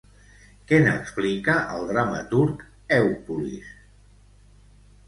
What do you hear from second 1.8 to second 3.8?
dramaturg Èupolis?